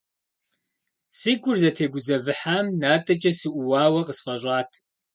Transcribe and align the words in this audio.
Си 1.17 1.31
гур 1.41 1.57
зытегузэвыхьам 1.61 2.65
натӏэкӏэ 2.81 3.31
сыӀууауэ 3.39 4.01
къысфӏэщӏат. 4.07 4.71